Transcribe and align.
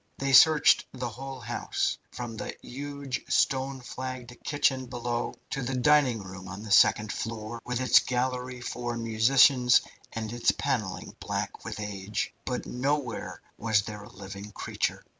They 0.17 0.33
searched 0.33 0.87
the 0.93 1.09
whole 1.09 1.41
house, 1.41 1.99
from 2.11 2.35
the 2.35 2.55
huge 2.63 3.21
stone 3.31 3.81
flagged 3.81 4.35
kitchen 4.43 4.87
below 4.87 5.35
to 5.51 5.61
the 5.61 5.75
dining 5.77 6.21
hall 6.23 6.49
on 6.49 6.63
the 6.63 6.71
second 6.71 7.11
floor, 7.13 7.61
with 7.67 7.79
its 7.79 7.99
gallery 7.99 8.61
for 8.61 8.97
musicians, 8.97 9.81
and 10.11 10.33
its 10.33 10.51
panelling 10.53 11.15
black 11.19 11.63
with 11.63 11.79
age, 11.79 12.33
but 12.45 12.65
nowhere 12.65 13.43
was 13.59 13.83
there 13.83 14.01
a 14.01 14.09
living 14.09 14.51
creature. 14.53 15.03